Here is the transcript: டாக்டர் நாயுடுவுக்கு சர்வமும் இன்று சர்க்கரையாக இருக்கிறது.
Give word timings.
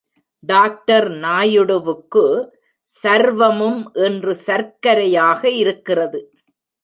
டாக்டர் 0.43 1.07
நாயுடுவுக்கு 1.23 2.23
சர்வமும் 2.91 3.81
இன்று 4.05 4.33
சர்க்கரையாக 4.47 5.41
இருக்கிறது. 5.61 6.21